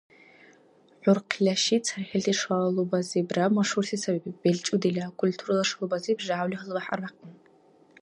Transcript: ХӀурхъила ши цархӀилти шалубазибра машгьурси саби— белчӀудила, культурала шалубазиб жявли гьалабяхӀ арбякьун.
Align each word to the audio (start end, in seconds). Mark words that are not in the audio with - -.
ХӀурхъила 1.01 1.55
ши 1.63 1.77
цархӀилти 1.85 2.33
шалубазибра 2.39 3.45
машгьурси 3.55 3.97
саби— 4.03 4.29
белчӀудила, 4.41 5.05
культурала 5.19 5.63
шалубазиб 5.69 6.17
жявли 6.27 6.55
гьалабяхӀ 6.59 6.89
арбякьун. 6.93 7.33